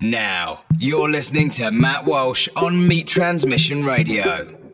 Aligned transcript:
Now, 0.00 0.64
you're 0.78 1.10
listening 1.10 1.48
to 1.52 1.70
Matt 1.70 2.04
Walsh 2.04 2.50
on 2.54 2.86
Meat 2.86 3.06
Transmission 3.06 3.82
Radio. 3.82 4.65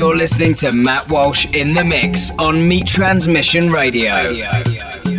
You're 0.00 0.16
listening 0.16 0.54
to 0.54 0.72
Matt 0.72 1.10
Walsh 1.10 1.44
in 1.52 1.74
the 1.74 1.84
mix 1.84 2.30
on 2.38 2.66
Meat 2.66 2.86
Transmission 2.86 3.68
Radio. 3.68 4.14
Radio. 4.14 5.09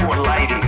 more 0.00 0.16
lighting. 0.16 0.63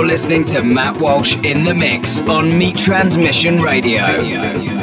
You're 0.00 0.08
listening 0.08 0.46
to 0.46 0.62
Matt 0.62 0.98
Walsh 0.98 1.36
in 1.44 1.62
the 1.62 1.74
mix 1.74 2.22
on 2.22 2.56
Meat 2.56 2.78
Transmission 2.78 3.60
Radio. 3.60 4.79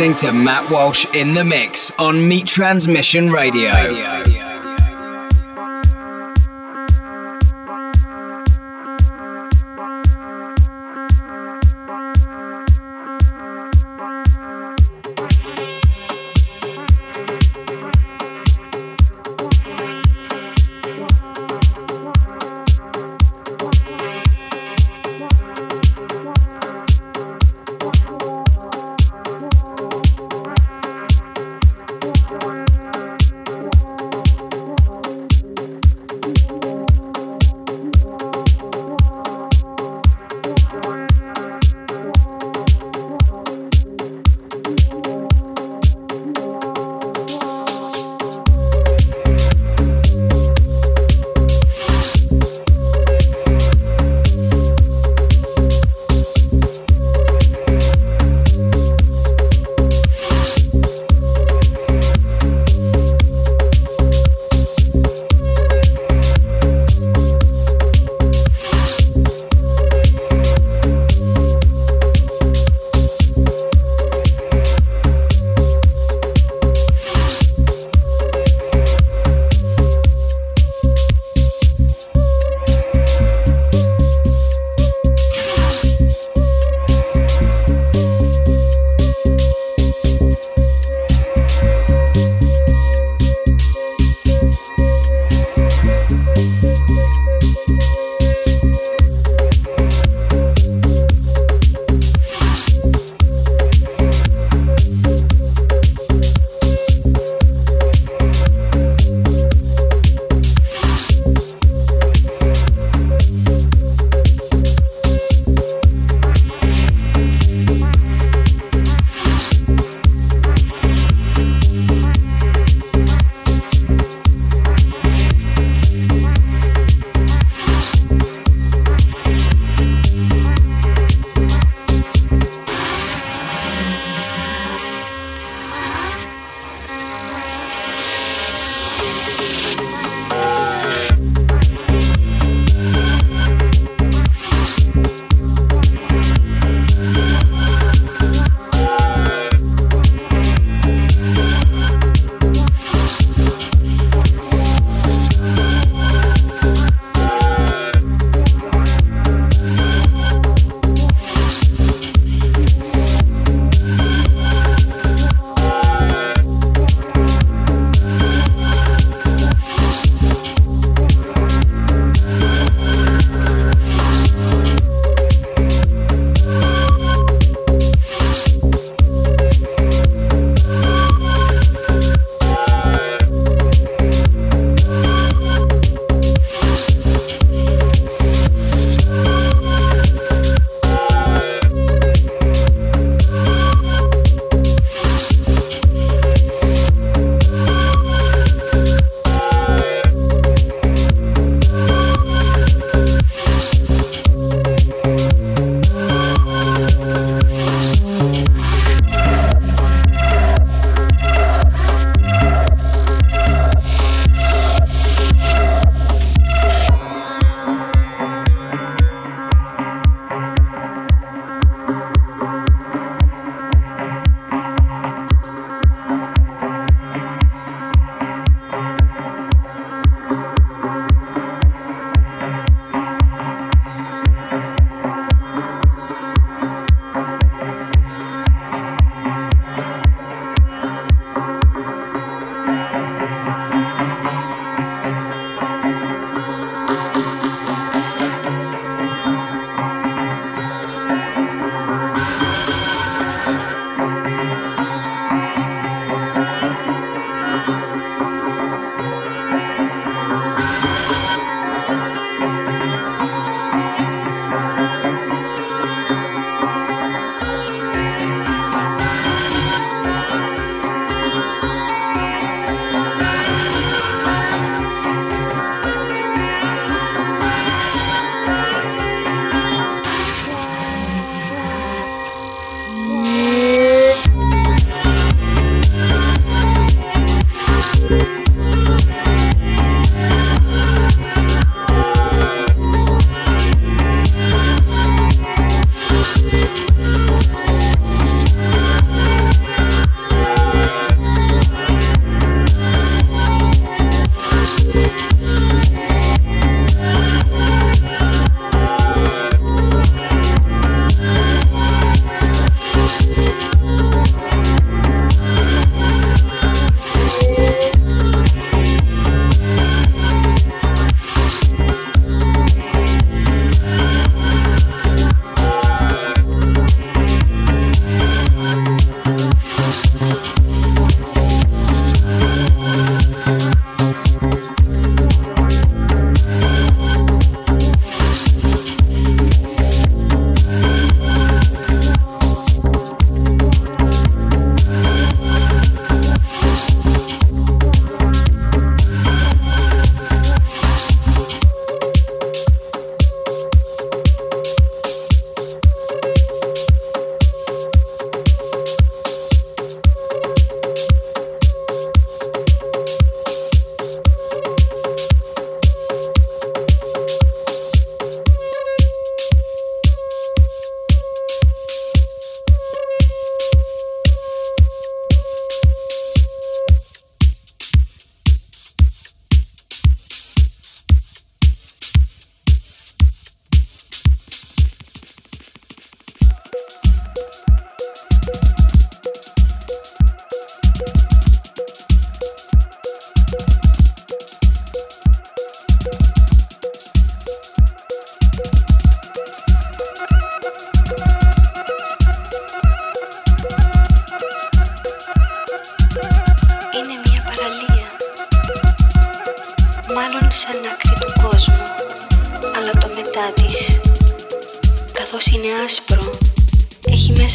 listening 0.00 0.16
to 0.16 0.32
Matt 0.32 0.70
Walsh 0.70 1.04
in 1.14 1.34
the 1.34 1.44
mix 1.44 1.90
on 1.98 2.26
Meat 2.26 2.46
Transmission 2.46 3.28
Radio. 3.28 3.70
Radio. 3.70 4.09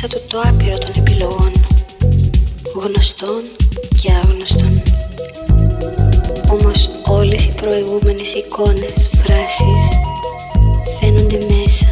Μέσα 0.06 0.20
του 0.20 0.26
το 0.32 0.50
άπειρο 0.50 0.78
των 0.78 0.92
επιλογών 0.98 1.52
γνωστών 2.82 3.42
και 4.02 4.12
άγνωστων 4.24 4.82
όμως 6.50 6.90
όλες 7.08 7.46
οι 7.46 7.54
προηγούμενες 7.62 8.34
εικόνες, 8.34 9.10
φράσεις 9.22 9.84
φαίνονται 11.00 11.40
μέσα, 11.54 11.88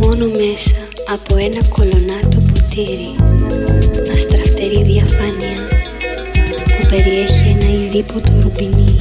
μόνο 0.00 0.26
μέσα 0.26 0.76
από 1.14 1.36
ένα 1.36 1.60
κολονάτο 1.68 2.38
ποτήρι 2.52 3.14
αστραφτερή 4.12 4.82
διαφάνεια 4.82 5.56
που 6.78 6.86
περιέχει 6.90 7.42
ένα 7.54 7.68
ειδήποτο 7.70 8.32
ρουπινί 8.42 8.96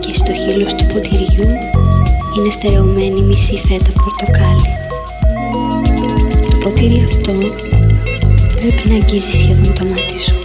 και 0.00 0.14
στο 0.14 0.34
χείλος 0.34 0.74
του 0.74 0.86
ποτηριού 0.86 1.48
είναι 2.36 2.50
στερεωμένη 2.50 3.20
μισή 3.22 3.56
φέτα 3.56 3.92
πορτοκάλι. 4.02 4.83
Το 6.64 6.70
ποτήρι 6.70 7.04
αυτό 7.08 7.32
πρέπει 8.60 8.88
να 8.88 8.94
αγγίζει 8.94 9.30
σχεδόν 9.30 9.72
το 9.74 9.84
μάτι 9.84 10.18
σου. 10.24 10.36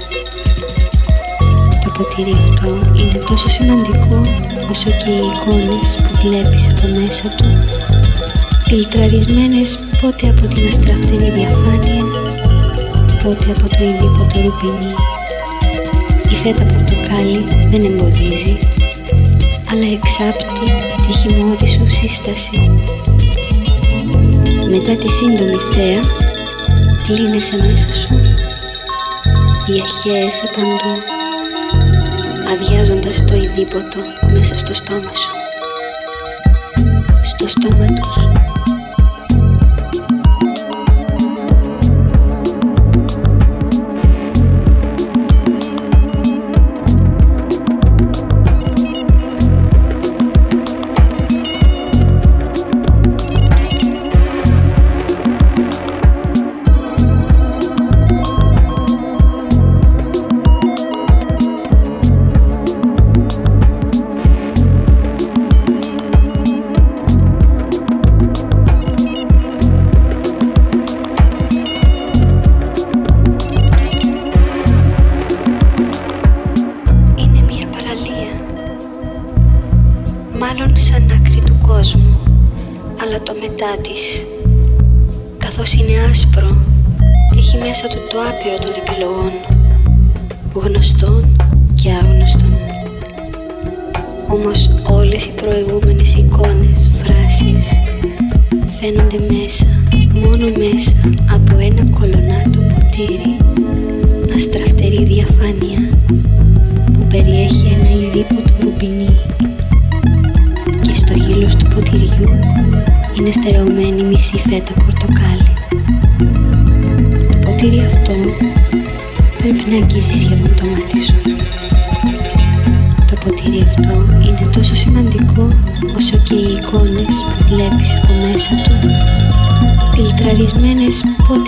Το 1.83 1.91
ποτήρι 1.97 2.33
αυτό 2.43 2.69
είναι 2.99 3.19
τόσο 3.27 3.47
σημαντικό 3.49 4.21
όσο 4.71 4.89
και 4.89 5.09
οι 5.09 5.23
εικόνες 5.31 5.87
που 5.95 6.27
βλέπεις 6.27 6.67
από 6.67 6.87
μέσα 6.99 7.35
του 7.37 7.45
φιλτραρισμένες 8.67 9.77
πότε 10.01 10.29
από 10.29 10.47
την 10.53 10.67
αστραφτερή 10.67 11.29
διαφάνεια 11.31 12.03
πότε 13.23 13.45
από 13.51 13.67
το 13.69 13.83
ειδήποτο 13.89 14.41
ρουπινί. 14.43 14.93
Η 16.31 16.35
φέτα 16.43 16.63
πορτοκάλι 16.63 17.41
δεν 17.69 17.81
εμποδίζει 17.85 18.57
αλλά 19.71 19.85
εξάπτει 19.97 20.65
τη 21.07 21.11
χυμώδη 21.17 21.67
σου 21.67 21.89
σύσταση. 21.89 22.71
Μετά 24.69 24.95
τη 24.95 25.09
σύντομη 25.09 25.55
θέα, 25.55 26.01
κλείνεσαι 27.03 27.55
μέσα 27.57 27.93
σου, 27.93 28.19
διαχέεσαι 29.65 30.49
παντού, 30.55 31.01
αδειάζοντας 32.51 33.25
το 33.25 33.35
ειδήποτο 33.35 33.99
μέσα 34.33 34.57
στο 34.57 34.73
στόμα 34.73 35.11
σου. 35.13 35.31
Στο 37.23 37.47
στόμα 37.47 37.85
τους. 37.85 38.38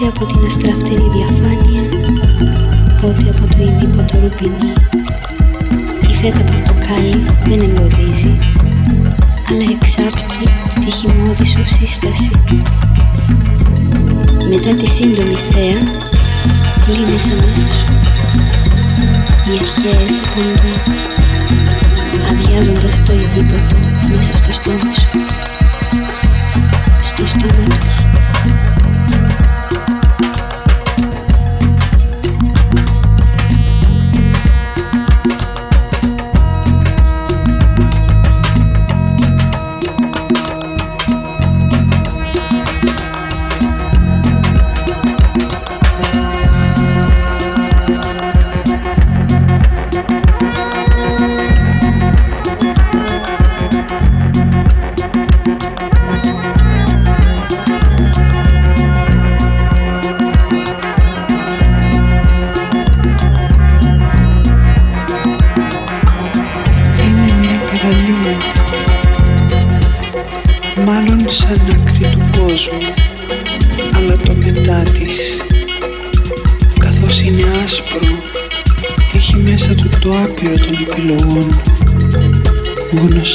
πότε 0.01 0.13
από 0.15 0.33
την 0.33 0.45
αστραφτερή 0.45 1.09
διαφάνεια, 1.15 1.83
πότε 3.01 3.29
από 3.29 3.47
το 3.47 3.57
ειδήποτο 3.63 4.19
ρουπινί. 4.19 4.73
Η 6.09 6.13
φέτα 6.13 6.43
πορτοκάλι 6.43 7.25
δεν 7.47 7.59
εμποδίζει, 7.59 8.37
αλλά 9.49 9.65
εξάπτει 9.71 10.45
τη 10.79 10.91
χυμώδη 10.91 11.45
σου 11.45 11.65
σύσταση. 11.65 12.31
Μετά 14.49 14.75
τη 14.75 14.85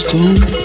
stone 0.08 0.55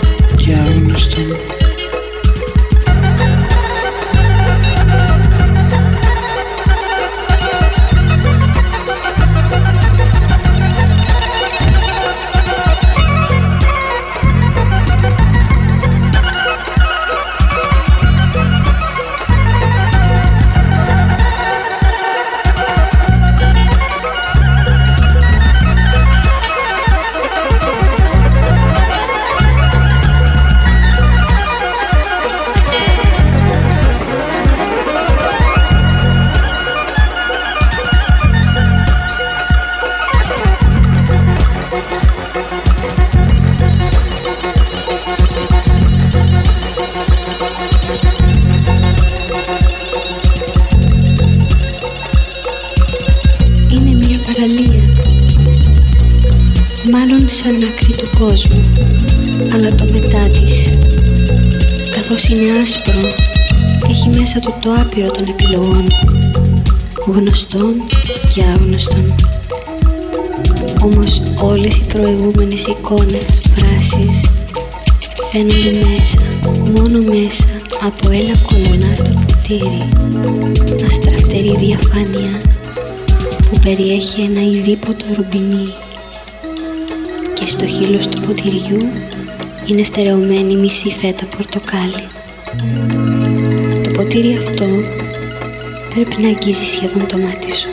περιέχει 83.75 84.21
ένα 84.21 84.41
ειδήποτο 84.41 85.05
ρουμπινί 85.15 85.73
και 87.33 87.45
στο 87.45 87.67
χείλος 87.67 88.07
του 88.07 88.21
ποτηριού 88.21 88.91
είναι 89.65 89.83
στερεωμένη 89.83 90.55
μισή 90.55 90.89
φέτα 90.89 91.25
πορτοκάλι. 91.25 92.07
Το 93.83 93.91
ποτήρι 93.95 94.37
αυτό 94.37 94.65
πρέπει 95.93 96.21
να 96.21 96.27
αγγίζει 96.27 96.65
σχεδόν 96.65 97.07
το 97.07 97.17
μάτι 97.17 97.55
σου. 97.55 97.69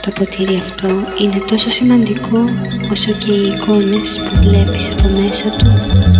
Το 0.00 0.10
ποτήρι 0.10 0.54
αυτό 0.54 0.88
είναι 1.20 1.44
τόσο 1.46 1.70
σημαντικό 1.70 2.38
όσο 2.92 3.12
και 3.12 3.32
οι 3.32 3.46
εικόνες 3.46 4.18
που 4.18 4.48
βλέπεις 4.48 4.90
από 4.90 5.08
μέσα 5.08 5.50
του 5.50 6.13